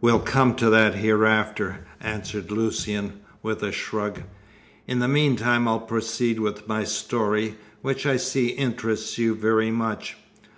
"We'll 0.00 0.20
come 0.20 0.54
to 0.54 0.70
that 0.70 0.94
hereafter," 0.94 1.86
answered 2.00 2.50
Lucian, 2.50 3.20
with 3.42 3.62
a 3.62 3.70
shrug. 3.70 4.22
"In 4.86 4.98
the 4.98 5.08
meantime 5.08 5.68
I'll 5.68 5.78
proceed 5.80 6.40
with 6.40 6.66
my 6.66 6.84
story, 6.84 7.56
which 7.82 8.06
I 8.06 8.16
see 8.16 8.46
interests 8.46 9.18
you 9.18 9.34
very 9.34 9.70
much. 9.70 10.16